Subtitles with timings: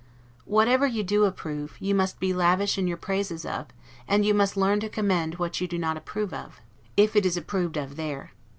[0.45, 3.67] Whatever you do approve, you must be lavish in your praises of;
[4.07, 6.59] and you must learn to commend what you do not approve of,
[6.97, 8.31] if it is approved of there.